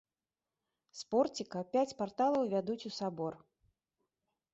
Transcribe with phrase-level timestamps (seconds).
[1.01, 3.37] З порціка пяць парталаў вядуць у сабор.